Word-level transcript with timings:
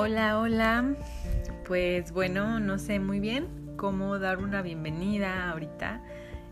Hola, 0.00 0.38
hola. 0.38 0.94
Pues 1.66 2.12
bueno, 2.12 2.60
no 2.60 2.78
sé 2.78 3.00
muy 3.00 3.18
bien 3.18 3.74
cómo 3.76 4.20
dar 4.20 4.38
una 4.38 4.62
bienvenida 4.62 5.50
ahorita. 5.50 6.00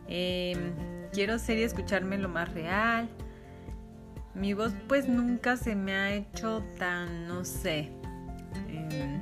Em, 0.09 0.73
quiero 1.13 1.39
ser 1.39 1.59
y 1.59 1.63
escucharme 1.63 2.19
lo 2.19 2.29
más 2.29 2.53
real. 2.53 3.09
Mi 4.35 4.53
voz 4.53 4.75
pues 4.89 5.09
nunca 5.09 5.57
se 5.57 5.77
me 5.77 5.95
ha 5.95 6.13
hecho 6.13 6.65
tan, 6.77 7.29
no 7.29 7.45
sé, 7.45 7.93
em, 8.69 9.21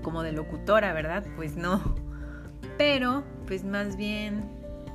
como 0.00 0.22
de 0.22 0.32
locutora, 0.32 0.94
¿verdad? 0.94 1.26
Pues 1.36 1.54
no. 1.54 1.94
Pero 2.78 3.22
pues 3.46 3.64
más 3.64 3.98
bien, 3.98 4.44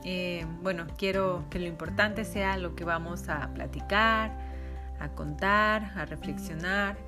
eh, 0.04 0.48
bueno, 0.64 0.88
quiero 0.98 1.46
que 1.52 1.60
lo 1.60 1.68
importante 1.68 2.26
sea 2.26 2.58
lo 2.58 2.76
que 2.76 2.86
vamos 2.86 3.30
a 3.30 3.54
platicar, 3.54 4.36
a 5.00 5.10
contar, 5.10 5.92
a 5.96 6.06
reflexionar 6.06 7.07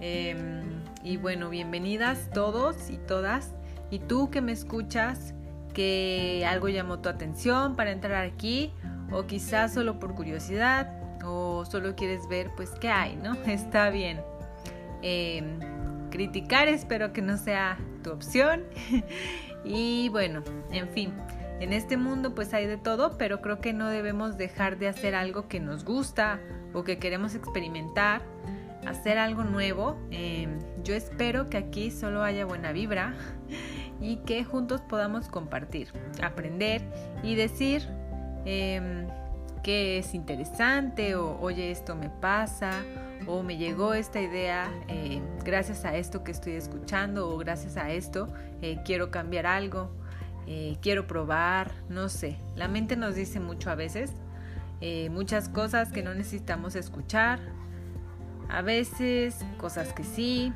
Em, 0.00 0.82
y 1.04 1.18
bueno, 1.18 1.50
bienvenidas 1.50 2.30
todos 2.32 2.90
y 2.90 2.96
todas. 2.96 3.54
Y 3.90 3.98
tú 3.98 4.30
que 4.30 4.40
me 4.40 4.52
escuchas, 4.52 5.34
que 5.74 6.44
algo 6.48 6.68
llamó 6.68 7.00
tu 7.00 7.08
atención 7.08 7.76
para 7.76 7.90
entrar 7.90 8.24
aquí, 8.24 8.72
o 9.12 9.26
quizás 9.26 9.74
solo 9.74 9.98
por 9.98 10.14
curiosidad, 10.14 10.96
o 11.24 11.64
solo 11.66 11.94
quieres 11.96 12.28
ver 12.28 12.50
pues 12.56 12.70
qué 12.80 12.88
hay, 12.88 13.16
¿no? 13.16 13.34
Está 13.46 13.90
bien. 13.90 14.20
Em, 15.02 15.58
criticar 16.10 16.68
espero 16.68 17.12
que 17.12 17.22
no 17.22 17.36
sea 17.36 17.78
tu 18.02 18.10
opción. 18.10 18.64
y 19.64 20.08
bueno, 20.08 20.42
en 20.72 20.88
fin. 20.88 21.12
En 21.60 21.74
este 21.74 21.98
mundo 21.98 22.34
pues 22.34 22.54
hay 22.54 22.66
de 22.66 22.78
todo, 22.78 23.18
pero 23.18 23.42
creo 23.42 23.60
que 23.60 23.74
no 23.74 23.88
debemos 23.88 24.38
dejar 24.38 24.78
de 24.78 24.88
hacer 24.88 25.14
algo 25.14 25.46
que 25.46 25.60
nos 25.60 25.84
gusta 25.84 26.40
o 26.72 26.84
que 26.84 26.98
queremos 26.98 27.34
experimentar 27.34 28.22
hacer 28.86 29.18
algo 29.18 29.44
nuevo. 29.44 29.98
Em, 30.10 30.58
yo 30.82 30.94
espero 30.94 31.48
que 31.48 31.56
aquí 31.56 31.90
solo 31.90 32.22
haya 32.22 32.44
buena 32.44 32.72
vibra 32.72 33.14
y 34.00 34.16
que 34.18 34.44
juntos 34.44 34.80
podamos 34.80 35.28
compartir, 35.28 35.88
aprender 36.22 36.82
y 37.22 37.34
decir 37.34 37.86
eh, 38.44 39.06
que 39.62 39.98
es 39.98 40.14
interesante 40.14 41.14
o 41.14 41.38
oye 41.40 41.70
esto 41.70 41.94
me 41.94 42.08
pasa 42.08 42.82
o 43.26 43.42
me 43.42 43.56
llegó 43.56 43.94
esta 43.94 44.20
idea 44.20 44.70
eh, 44.88 45.20
gracias 45.44 45.84
a 45.84 45.96
esto 45.96 46.24
que 46.24 46.32
estoy 46.32 46.54
escuchando 46.54 47.28
o 47.28 47.36
gracias 47.38 47.76
a 47.76 47.90
esto 47.90 48.28
eh, 48.62 48.78
quiero 48.84 49.10
cambiar 49.10 49.46
algo, 49.46 49.90
eh, 50.46 50.76
quiero 50.80 51.06
probar, 51.06 51.72
no 51.88 52.08
sé. 52.08 52.36
La 52.56 52.68
mente 52.68 52.96
nos 52.96 53.14
dice 53.14 53.40
mucho 53.40 53.70
a 53.70 53.74
veces, 53.74 54.12
muchas 55.10 55.50
cosas 55.50 55.92
que 55.92 56.02
no 56.02 56.14
necesitamos 56.14 56.74
escuchar, 56.74 57.38
a 58.50 58.62
veces 58.62 59.36
cosas 59.58 59.92
que 59.92 60.04
sí, 60.04 60.52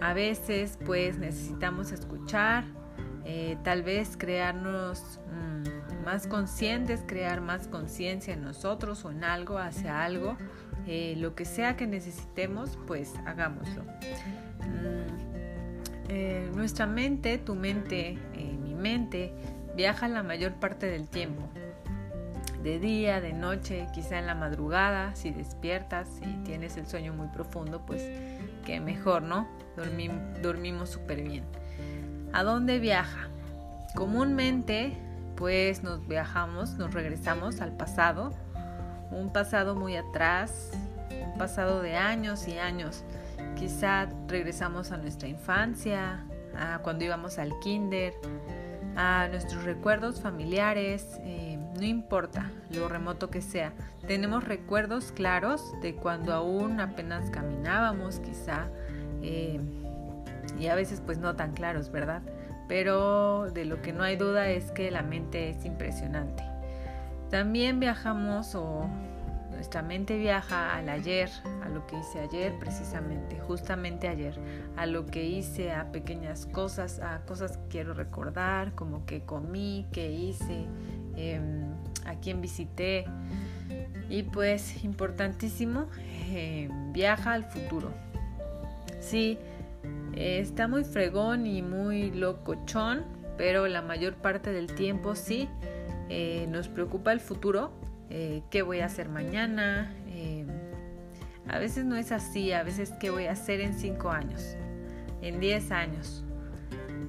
a 0.00 0.12
veces 0.12 0.78
pues 0.84 1.18
necesitamos 1.18 1.92
escuchar, 1.92 2.64
eh, 3.24 3.56
tal 3.64 3.82
vez 3.82 4.16
crearnos 4.16 5.20
mm, 5.32 6.04
más 6.04 6.26
conscientes, 6.26 7.02
crear 7.06 7.40
más 7.40 7.68
conciencia 7.68 8.34
en 8.34 8.42
nosotros 8.42 9.04
o 9.04 9.10
en 9.10 9.24
algo, 9.24 9.58
hacia 9.58 10.04
algo, 10.04 10.36
eh, 10.86 11.14
lo 11.16 11.34
que 11.34 11.46
sea 11.46 11.76
que 11.76 11.86
necesitemos, 11.86 12.78
pues 12.86 13.14
hagámoslo. 13.24 13.82
Mm, 14.60 16.10
eh, 16.10 16.50
nuestra 16.54 16.86
mente, 16.86 17.38
tu 17.38 17.54
mente, 17.54 18.18
mi 18.62 18.74
mente, 18.74 19.32
viaja 19.74 20.06
la 20.08 20.22
mayor 20.22 20.52
parte 20.52 20.86
del 20.86 21.08
tiempo 21.08 21.48
de 22.64 22.78
día, 22.78 23.20
de 23.20 23.34
noche, 23.34 23.86
quizá 23.92 24.18
en 24.18 24.26
la 24.26 24.34
madrugada, 24.34 25.14
si 25.14 25.30
despiertas, 25.30 26.08
si 26.08 26.24
tienes 26.44 26.78
el 26.78 26.86
sueño 26.86 27.12
muy 27.12 27.28
profundo, 27.28 27.84
pues 27.84 28.02
que 28.64 28.80
mejor, 28.80 29.22
¿no? 29.22 29.46
dormimos 30.42 30.88
súper 30.88 31.22
bien. 31.22 31.44
¿A 32.32 32.42
dónde 32.42 32.78
viaja? 32.78 33.28
Comúnmente, 33.94 34.96
pues 35.36 35.82
nos 35.82 36.08
viajamos, 36.08 36.78
nos 36.78 36.94
regresamos 36.94 37.60
al 37.60 37.76
pasado, 37.76 38.32
un 39.10 39.30
pasado 39.30 39.74
muy 39.74 39.96
atrás, 39.96 40.70
un 41.10 41.36
pasado 41.36 41.82
de 41.82 41.96
años 41.96 42.48
y 42.48 42.56
años. 42.56 43.04
Quizá 43.56 44.08
regresamos 44.26 44.90
a 44.90 44.96
nuestra 44.96 45.28
infancia, 45.28 46.24
a 46.58 46.78
cuando 46.78 47.04
íbamos 47.04 47.38
al 47.38 47.52
kinder, 47.60 48.14
a 48.96 49.28
nuestros 49.28 49.64
recuerdos 49.64 50.22
familiares. 50.22 51.18
Eh, 51.24 51.53
no 51.74 51.84
importa 51.84 52.50
lo 52.70 52.88
remoto 52.88 53.30
que 53.30 53.42
sea, 53.42 53.72
tenemos 54.06 54.44
recuerdos 54.44 55.12
claros 55.12 55.72
de 55.82 55.94
cuando 55.94 56.32
aún 56.32 56.80
apenas 56.80 57.30
caminábamos 57.30 58.20
quizá, 58.20 58.68
eh, 59.22 59.60
y 60.58 60.66
a 60.66 60.74
veces 60.74 61.02
pues 61.04 61.18
no 61.18 61.34
tan 61.36 61.52
claros, 61.52 61.90
¿verdad? 61.90 62.22
Pero 62.68 63.50
de 63.50 63.64
lo 63.64 63.82
que 63.82 63.92
no 63.92 64.04
hay 64.04 64.16
duda 64.16 64.48
es 64.48 64.70
que 64.70 64.90
la 64.90 65.02
mente 65.02 65.50
es 65.50 65.64
impresionante. 65.64 66.44
También 67.30 67.80
viajamos 67.80 68.54
o 68.54 68.88
nuestra 69.50 69.82
mente 69.82 70.18
viaja 70.18 70.74
al 70.76 70.88
ayer, 70.88 71.30
a 71.64 71.68
lo 71.68 71.86
que 71.86 71.98
hice 71.98 72.20
ayer 72.20 72.52
precisamente, 72.58 73.38
justamente 73.40 74.08
ayer, 74.08 74.38
a 74.76 74.86
lo 74.86 75.06
que 75.06 75.24
hice, 75.24 75.72
a 75.72 75.90
pequeñas 75.90 76.46
cosas, 76.46 77.00
a 77.00 77.20
cosas 77.20 77.56
que 77.56 77.68
quiero 77.68 77.94
recordar, 77.94 78.74
como 78.74 79.06
que 79.06 79.22
comí, 79.22 79.86
que 79.92 80.10
hice, 80.10 80.66
Em, 81.16 81.74
a 82.04 82.14
quien 82.16 82.40
visité. 82.40 83.06
Y 84.10 84.24
pues 84.24 84.84
importantísimo, 84.84 85.86
em, 86.30 86.92
viaja 86.92 87.32
al 87.32 87.44
futuro. 87.44 87.90
Sí, 89.00 89.38
está 90.14 90.68
muy 90.68 90.84
fregón 90.84 91.46
y 91.46 91.62
muy 91.62 92.10
locochón, 92.10 93.04
pero 93.36 93.66
la 93.66 93.82
mayor 93.82 94.14
parte 94.14 94.52
del 94.52 94.66
tiempo 94.74 95.14
sí 95.14 95.48
eh, 96.08 96.46
nos 96.48 96.68
preocupa 96.68 97.12
el 97.12 97.20
futuro. 97.20 97.72
Eh, 98.10 98.42
¿Qué 98.50 98.62
voy 98.62 98.80
a 98.80 98.86
hacer 98.86 99.08
mañana? 99.08 99.92
Em, 100.08 100.46
a 101.48 101.58
veces 101.58 101.84
no 101.84 101.96
es 101.96 102.12
así, 102.12 102.52
a 102.52 102.62
veces 102.62 102.92
qué 103.00 103.10
voy 103.10 103.26
a 103.26 103.32
hacer 103.32 103.60
en 103.60 103.74
5 103.74 104.10
años, 104.10 104.56
en 105.22 105.40
10 105.40 105.70
años. 105.70 106.24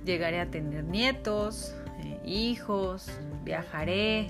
Llegaré 0.06 0.40
a 0.40 0.50
tener 0.50 0.84
nietos, 0.84 1.76
eh, 2.04 2.20
hijos, 2.26 3.10
viajaré, 3.45 4.28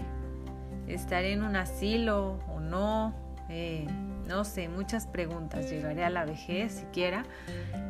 estaré 0.88 1.34
en 1.34 1.44
un 1.44 1.56
asilo 1.56 2.38
o 2.48 2.60
no, 2.60 3.16
eh, 3.50 3.88
no 4.28 4.44
sé, 4.44 4.70
muchas 4.70 5.08
preguntas, 5.08 5.70
llegaré 5.70 6.04
a 6.04 6.10
la 6.10 6.26
vejez 6.26 6.74
siquiera. 6.74 7.26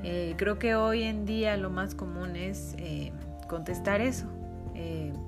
Eh, 0.03 0.35
creo 0.37 0.59
que 0.59 0.75
hoy 0.75 1.03
en 1.03 1.25
día 1.25 1.57
lo 1.57 1.69
más 1.69 1.95
común 1.95 2.35
es 2.35 2.75
eh, 2.77 3.11
contestar 3.49 3.99
eso, 3.99 4.27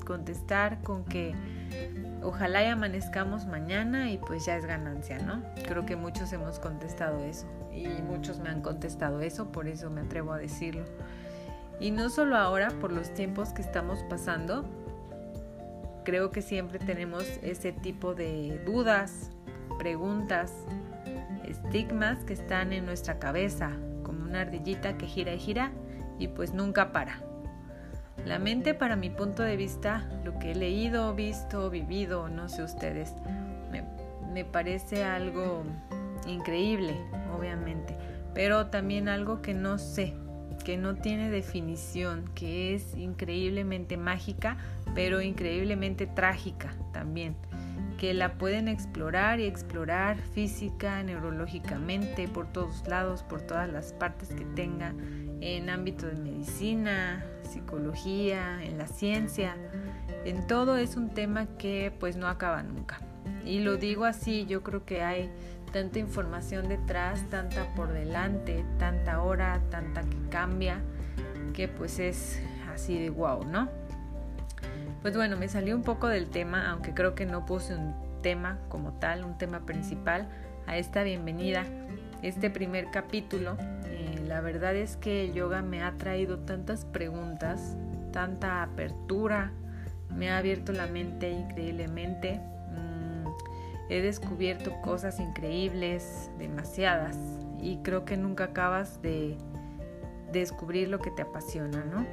contestar 0.06 0.80
con 0.82 1.04
que 1.04 1.34
ojalá 2.22 2.64
y 2.64 2.68
amanezcamos 2.68 3.46
mañana 3.46 4.12
y 4.12 4.18
pues 4.18 4.46
ya 4.46 4.56
es 4.56 4.66
ganancia, 4.66 5.20
¿no? 5.20 5.42
Creo 5.68 5.86
que 5.86 5.96
muchos 5.96 6.32
hemos 6.34 6.60
contestado 6.60 7.24
eso 7.24 7.48
y 7.74 7.88
muchos 8.02 8.40
me 8.40 8.50
han 8.50 8.62
contestado 8.62 9.22
eso, 9.22 9.52
por 9.52 9.68
eso 9.68 9.90
me 9.90 10.02
atrevo 10.02 10.34
a 10.34 10.38
decirlo. 10.38 10.86
Y 11.80 11.92
no 11.92 12.10
solo 12.10 12.38
ahora, 12.38 12.70
por 12.82 12.92
los 12.92 13.14
tiempos 13.14 13.50
que 13.50 13.62
estamos 13.62 14.04
pasando, 14.10 14.66
creo 16.08 16.32
que 16.32 16.42
siempre 16.42 16.80
tenemos 16.80 17.26
ese 17.42 17.74
tipo 17.74 18.16
de 18.16 18.62
dudas, 18.66 19.30
preguntas, 19.78 20.54
estigmas 21.44 22.24
que 22.24 22.32
están 22.32 22.72
en 22.72 22.86
nuestra 22.86 23.20
cabeza, 23.20 23.74
como 24.04 24.24
una 24.24 24.40
ardillita 24.40 24.98
que 24.98 25.06
gira 25.06 25.34
y 25.34 25.40
gira 25.40 25.74
y 26.18 26.30
pues 26.30 26.54
nunca 26.54 26.94
para. 26.94 27.20
La 28.24 28.40
mente, 28.40 28.74
para 28.74 28.96
mi 28.96 29.10
punto 29.10 29.44
de 29.44 29.58
vista, 29.58 30.08
lo 30.24 30.40
que 30.40 30.52
he 30.52 30.56
leído, 30.56 31.14
visto, 31.14 31.70
vivido, 31.70 32.30
no 32.30 32.48
sé 32.48 32.64
ustedes, 32.64 33.14
me, 33.70 33.84
me 34.32 34.46
parece 34.46 35.04
algo 35.04 35.66
increíble, 36.26 36.96
obviamente, 37.38 37.98
pero 38.34 38.68
también 38.68 39.10
algo 39.10 39.42
que 39.42 39.54
no 39.54 39.78
sé, 39.78 40.14
que 40.68 40.76
no 40.76 40.96
tiene 40.96 41.30
definición, 41.30 42.30
que 42.36 42.76
es 42.76 42.94
increíblemente 42.98 43.96
mágica, 43.96 44.58
pero 44.94 45.22
increíblemente 45.22 46.08
trágica 46.08 46.74
también, 46.92 47.38
que 47.98 48.14
la 48.14 48.34
pueden 48.34 48.68
explorar 48.68 49.40
y 49.40 49.46
explorar 49.46 50.18
física, 50.18 51.02
neurológicamente, 51.04 52.28
por 52.28 52.52
todos 52.52 52.86
lados, 52.86 53.24
por 53.24 53.40
todas 53.44 53.72
las 53.72 53.94
partes 53.94 54.28
que 54.28 54.44
tenga, 54.44 54.94
en 55.40 55.70
ámbito 55.70 56.06
de 56.06 56.16
medicina, 56.16 57.26
psicología, 57.44 58.62
en 58.62 58.78
la 58.78 58.88
ciencia, 58.88 59.56
en 60.26 60.48
todo 60.48 60.76
es 60.76 60.98
un 60.98 61.12
tema 61.12 61.46
que 61.58 61.94
pues 61.98 62.18
no 62.18 62.28
acaba 62.28 62.62
nunca. 62.62 63.00
Y 63.46 63.60
lo 63.60 63.78
digo 63.78 64.04
así, 64.04 64.46
yo 64.46 64.64
creo 64.64 64.84
que 64.84 65.02
hay 65.02 65.32
tanta 65.72 66.00
información 66.00 66.70
detrás, 66.70 67.24
tanta 67.30 67.74
por 67.76 67.92
delante, 67.92 68.66
tanta 68.80 69.22
hora, 69.22 69.62
tanta 69.70 70.02
que 70.02 70.18
cambia, 70.30 70.82
que 71.54 71.68
pues 71.68 72.00
es 72.00 72.42
así 72.74 73.00
de 73.00 73.10
wow, 73.10 73.44
¿no? 73.46 73.70
Pues 75.02 75.16
bueno, 75.16 75.38
me 75.38 75.48
salió 75.48 75.76
un 75.76 75.84
poco 75.84 76.08
del 76.08 76.28
tema, 76.30 76.70
aunque 76.72 76.94
creo 76.94 77.16
que 77.16 77.26
no 77.26 77.46
puse 77.46 77.76
un 77.76 77.94
tema 78.22 78.58
como 78.70 78.94
tal, 78.94 79.24
un 79.24 79.38
tema 79.38 79.66
principal 79.66 80.28
a 80.66 80.78
esta 80.78 81.04
bienvenida, 81.04 81.66
este 82.22 82.50
primer 82.50 82.90
capítulo. 82.92 83.58
Eh, 83.86 84.24
la 84.28 84.42
verdad 84.42 84.76
es 84.76 84.98
que 84.98 85.26
el 85.26 85.34
yoga 85.34 85.62
me 85.62 85.84
ha 85.84 85.94
traído 85.98 86.40
tantas 86.40 86.86
preguntas, 86.86 87.78
tanta 88.12 88.64
apertura, 88.64 89.52
me 90.16 90.30
ha 90.30 90.38
abierto 90.38 90.72
la 90.74 90.88
mente 90.88 91.30
increíblemente. 91.30 92.42
He 93.90 94.02
descubierto 94.02 94.74
cosas 94.82 95.20
increíbles, 95.20 96.30
demasiadas, 96.38 97.18
y 97.62 97.78
creo 97.78 98.06
que 98.06 98.18
nunca 98.18 98.46
acabas 98.46 99.02
de 99.02 99.38
descubrir 100.32 100.90
lo 100.90 101.00
que 101.00 101.12
te 101.12 101.22
apasiona, 101.22 101.84
¿no? 101.86 102.06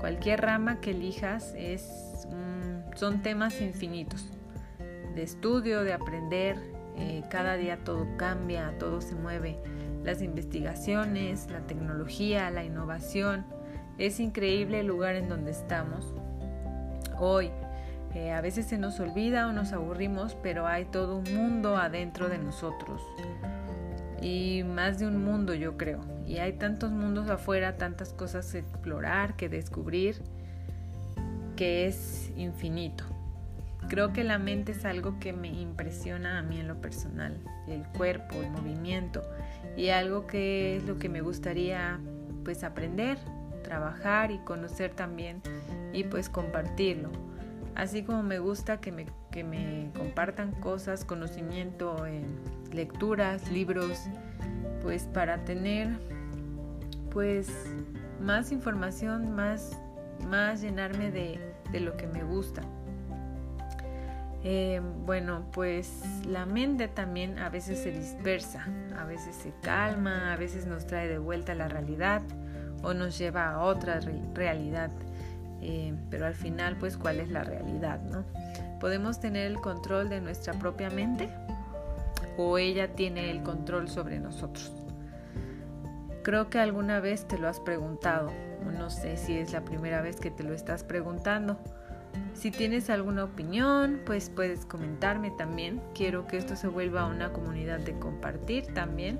Cualquier 0.00 0.42
rama 0.42 0.80
que 0.80 0.90
elijas 0.90 1.54
es, 1.56 2.26
son 2.94 3.22
temas 3.22 3.60
infinitos 3.60 4.28
de 5.14 5.22
estudio, 5.22 5.84
de 5.84 5.92
aprender. 5.92 6.56
Eh, 6.96 7.22
cada 7.30 7.56
día 7.56 7.78
todo 7.84 8.06
cambia, 8.16 8.76
todo 8.78 9.00
se 9.00 9.14
mueve. 9.14 9.58
Las 10.02 10.20
investigaciones, 10.20 11.50
la 11.50 11.60
tecnología, 11.60 12.50
la 12.50 12.64
innovación. 12.64 13.46
Es 13.98 14.20
increíble 14.20 14.80
el 14.80 14.86
lugar 14.86 15.14
en 15.14 15.28
donde 15.28 15.52
estamos 15.52 16.12
hoy. 17.18 17.50
Eh, 18.14 18.32
a 18.32 18.40
veces 18.40 18.66
se 18.66 18.78
nos 18.78 19.00
olvida 19.00 19.48
o 19.48 19.52
nos 19.52 19.72
aburrimos, 19.72 20.36
pero 20.42 20.66
hay 20.66 20.84
todo 20.84 21.16
un 21.16 21.34
mundo 21.34 21.76
adentro 21.76 22.28
de 22.28 22.38
nosotros. 22.38 23.02
Y 24.22 24.62
más 24.64 24.98
de 24.98 25.06
un 25.06 25.22
mundo, 25.22 25.54
yo 25.54 25.76
creo. 25.76 26.00
Y 26.26 26.38
hay 26.38 26.54
tantos 26.54 26.92
mundos 26.92 27.28
afuera, 27.28 27.76
tantas 27.76 28.12
cosas 28.12 28.50
que 28.52 28.58
explorar, 28.58 29.36
que 29.36 29.48
descubrir, 29.48 30.22
que 31.56 31.86
es 31.86 32.32
infinito. 32.36 33.04
Creo 33.88 34.12
que 34.12 34.24
la 34.24 34.38
mente 34.38 34.72
es 34.72 34.84
algo 34.84 35.18
que 35.20 35.32
me 35.32 35.48
impresiona 35.48 36.38
a 36.38 36.42
mí 36.42 36.58
en 36.58 36.68
lo 36.68 36.80
personal, 36.80 37.36
el 37.68 37.82
cuerpo, 37.96 38.36
el 38.36 38.50
movimiento 38.50 39.22
y 39.76 39.90
algo 39.90 40.26
que 40.26 40.76
es 40.76 40.84
lo 40.84 40.98
que 40.98 41.08
me 41.08 41.20
gustaría 41.20 42.00
pues 42.44 42.64
aprender, 42.64 43.18
trabajar 43.62 44.30
y 44.30 44.38
conocer 44.38 44.94
también 44.94 45.42
y 45.92 46.04
pues 46.04 46.30
compartirlo. 46.30 47.10
Así 47.74 48.02
como 48.02 48.22
me 48.22 48.38
gusta 48.38 48.80
que 48.80 48.92
me, 48.92 49.06
que 49.30 49.42
me 49.42 49.90
compartan 49.96 50.52
cosas, 50.52 51.04
conocimiento 51.04 52.06
en 52.06 52.24
lecturas, 52.72 53.50
libros, 53.50 53.98
pues 54.82 55.04
para 55.04 55.44
tener 55.44 55.88
pues 57.10 57.48
más 58.20 58.52
información, 58.52 59.34
más, 59.34 59.78
más 60.28 60.60
llenarme 60.60 61.10
de, 61.10 61.40
de 61.72 61.80
lo 61.80 61.96
que 61.96 62.06
me 62.06 62.22
gusta. 62.22 62.62
Eh, 64.46 64.82
bueno, 65.06 65.46
pues 65.52 66.02
la 66.26 66.44
mente 66.44 66.86
también 66.86 67.38
a 67.38 67.48
veces 67.48 67.78
se 67.78 67.90
dispersa, 67.90 68.66
a 68.98 69.04
veces 69.04 69.34
se 69.34 69.54
calma, 69.62 70.34
a 70.34 70.36
veces 70.36 70.66
nos 70.66 70.86
trae 70.86 71.08
de 71.08 71.18
vuelta 71.18 71.54
la 71.54 71.66
realidad 71.66 72.20
o 72.82 72.92
nos 72.92 73.16
lleva 73.16 73.48
a 73.48 73.60
otra 73.60 74.00
realidad. 74.34 74.90
Eh, 75.66 75.94
pero 76.10 76.26
al 76.26 76.34
final, 76.34 76.76
pues, 76.76 76.98
¿cuál 76.98 77.20
es 77.20 77.30
la 77.30 77.42
realidad? 77.42 78.00
¿no? 78.02 78.24
¿Podemos 78.80 79.18
tener 79.18 79.46
el 79.46 79.60
control 79.60 80.10
de 80.10 80.20
nuestra 80.20 80.52
propia 80.52 80.90
mente 80.90 81.30
o 82.36 82.58
ella 82.58 82.94
tiene 82.94 83.30
el 83.30 83.42
control 83.42 83.88
sobre 83.88 84.20
nosotros? 84.20 84.70
Creo 86.22 86.50
que 86.50 86.58
alguna 86.58 87.00
vez 87.00 87.26
te 87.26 87.38
lo 87.38 87.48
has 87.48 87.60
preguntado, 87.60 88.30
no 88.78 88.90
sé 88.90 89.16
si 89.16 89.38
es 89.38 89.52
la 89.52 89.62
primera 89.62 90.02
vez 90.02 90.16
que 90.16 90.30
te 90.30 90.42
lo 90.42 90.52
estás 90.52 90.84
preguntando. 90.84 91.58
Si 92.34 92.50
tienes 92.50 92.90
alguna 92.90 93.24
opinión, 93.24 94.00
pues 94.04 94.30
puedes 94.30 94.66
comentarme 94.66 95.30
también. 95.32 95.80
Quiero 95.94 96.26
que 96.26 96.36
esto 96.36 96.56
se 96.56 96.68
vuelva 96.68 97.06
una 97.06 97.32
comunidad 97.32 97.80
de 97.80 97.98
compartir 97.98 98.66
también, 98.74 99.18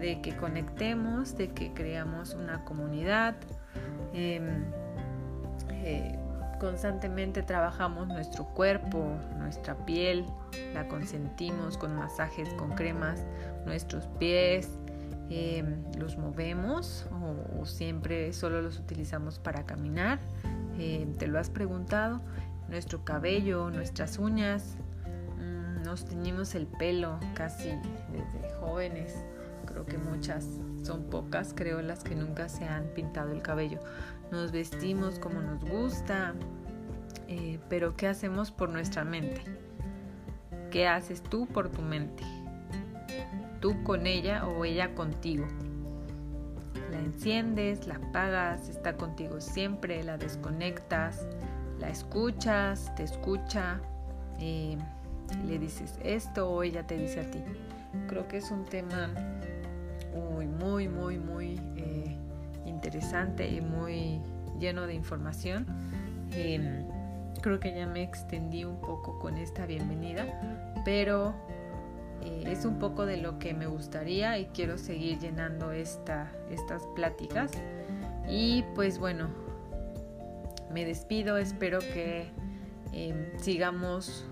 de 0.00 0.20
que 0.20 0.36
conectemos, 0.36 1.36
de 1.36 1.48
que 1.48 1.72
creamos 1.72 2.34
una 2.34 2.64
comunidad. 2.64 3.36
Em, 4.12 4.64
eh, 5.88 6.18
constantemente 6.60 7.42
trabajamos 7.42 8.08
nuestro 8.08 8.44
cuerpo, 8.44 9.16
nuestra 9.38 9.74
piel, 9.86 10.26
la 10.74 10.86
consentimos 10.88 11.78
con 11.78 11.94
masajes, 11.94 12.48
con 12.54 12.72
cremas, 12.72 13.24
nuestros 13.64 14.06
pies, 14.18 14.68
em, 15.30 15.82
los 15.98 16.16
movemos 16.18 17.06
o, 17.58 17.64
siempre 17.64 18.32
solo 18.32 18.60
los 18.60 18.78
utilizamos 18.78 19.38
para 19.38 19.64
caminar. 19.64 20.18
Em, 20.78 21.12
¿Te 21.14 21.26
lo 21.26 21.38
has 21.38 21.50
preguntado? 21.50 22.20
nuestro 22.68 23.04
cabello, 23.04 23.70
nuestras 23.70 24.18
uñas, 24.18 24.76
mm, 25.38 25.82
nos 25.82 26.04
teñimos 26.04 26.54
el 26.54 26.66
pelo 26.66 27.18
casi 27.34 27.70
desde 28.12 28.54
jóvenes. 28.60 29.16
Creo 29.78 29.86
que 29.86 29.98
muchas, 29.98 30.44
son 30.82 31.04
pocas, 31.04 31.52
creo 31.54 31.80
las 31.82 32.02
que 32.02 32.16
nunca 32.16 32.48
se 32.48 32.64
han 32.64 32.86
pintado 32.94 33.30
el 33.30 33.42
cabello. 33.42 33.78
Nos 34.32 34.50
vestimos 34.50 35.20
como 35.20 35.40
nos 35.40 35.64
gusta, 35.64 36.34
eh, 37.28 37.60
pero 37.68 37.96
¿qué 37.96 38.08
hacemos 38.08 38.50
por 38.50 38.70
nuestra 38.70 39.04
mente? 39.04 39.40
¿Qué 40.72 40.88
haces 40.88 41.22
tú 41.22 41.46
por 41.46 41.68
tu 41.68 41.80
mente? 41.80 42.24
¿Tú 43.60 43.80
con 43.84 44.08
ella 44.08 44.48
o 44.48 44.64
ella 44.64 44.96
contigo? 44.96 45.46
La 46.90 46.98
enciendes, 46.98 47.86
la 47.86 47.96
apagas, 47.96 48.68
está 48.68 48.96
contigo 48.96 49.40
siempre, 49.40 50.02
la 50.02 50.18
desconectas, 50.18 51.24
la 51.78 51.88
escuchas, 51.88 52.92
te 52.96 53.04
escucha, 53.04 53.80
eh, 54.40 54.76
le 55.46 55.60
dices 55.60 56.00
esto 56.02 56.50
o 56.50 56.64
ella 56.64 56.84
te 56.84 56.96
dice 56.96 57.20
a 57.20 57.30
ti. 57.30 57.38
Creo 58.08 58.26
que 58.26 58.38
es 58.38 58.50
un 58.50 58.64
tema 58.64 59.08
muy, 60.14 60.46
muy, 60.46 60.88
muy, 60.88 61.18
muy 61.18 61.60
eh, 61.76 62.16
interesante 62.66 63.48
y 63.48 63.60
muy 63.60 64.20
lleno 64.58 64.86
de 64.86 64.94
información. 64.94 65.66
Em, 66.32 66.84
creo 67.40 67.60
que 67.60 67.74
ya 67.74 67.86
me 67.86 68.02
extendí 68.02 68.64
un 68.64 68.80
poco 68.80 69.18
con 69.18 69.38
esta 69.38 69.66
bienvenida, 69.66 70.26
pero 70.84 71.34
eh, 72.22 72.44
es 72.46 72.64
un 72.64 72.78
poco 72.78 73.06
de 73.06 73.16
lo 73.16 73.38
que 73.38 73.54
me 73.54 73.66
gustaría 73.66 74.38
y 74.38 74.46
quiero 74.46 74.78
seguir 74.78 75.18
llenando 75.18 75.72
esta, 75.72 76.32
estas 76.50 76.86
pláticas. 76.94 77.52
Y 78.28 78.64
pues 78.74 78.98
bueno, 78.98 79.28
me 80.72 80.84
despido, 80.84 81.38
espero 81.38 81.78
que 81.78 82.26
em, 82.92 83.38
sigamos 83.38 84.26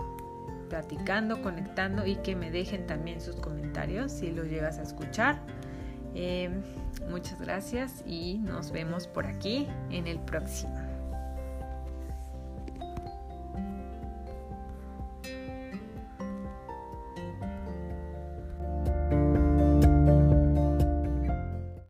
platicando, 0.69 1.43
conectando 1.43 2.07
y 2.07 2.17
que 2.17 2.35
me 2.35 2.51
dejen 2.51 2.87
también 2.87 3.21
sus 3.21 3.37
comentarios 3.37 4.13
si 4.13 4.33
lo 4.33 4.45
llegas 4.45 4.79
a 4.79 4.83
escuchar. 4.83 5.39
Em, 6.19 6.63
muchas 7.11 7.39
gracias 7.39 8.03
y 8.07 8.39
nos 8.39 8.73
vemos 8.73 9.07
por 9.07 9.27
aquí 9.27 9.69
en 9.91 10.07
el 10.07 10.19
próximo. 10.19 10.75